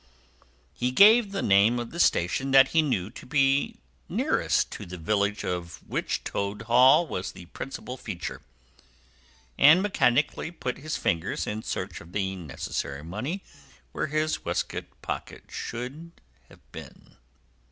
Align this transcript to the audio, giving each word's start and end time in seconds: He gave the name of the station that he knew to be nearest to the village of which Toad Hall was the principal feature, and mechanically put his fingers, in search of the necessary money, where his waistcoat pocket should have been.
He 0.73 0.89
gave 0.89 1.31
the 1.31 1.43
name 1.43 1.77
of 1.77 1.91
the 1.91 1.99
station 1.99 2.49
that 2.49 2.69
he 2.69 2.81
knew 2.81 3.11
to 3.11 3.23
be 3.27 3.75
nearest 4.09 4.71
to 4.71 4.87
the 4.87 4.97
village 4.97 5.45
of 5.45 5.79
which 5.87 6.23
Toad 6.23 6.63
Hall 6.63 7.05
was 7.05 7.33
the 7.33 7.45
principal 7.45 7.97
feature, 7.97 8.41
and 9.59 9.83
mechanically 9.83 10.49
put 10.49 10.79
his 10.79 10.97
fingers, 10.97 11.45
in 11.45 11.61
search 11.61 12.01
of 12.01 12.13
the 12.13 12.35
necessary 12.35 13.03
money, 13.03 13.43
where 13.91 14.07
his 14.07 14.43
waistcoat 14.43 14.85
pocket 15.03 15.43
should 15.49 16.11
have 16.49 16.71
been. 16.71 17.17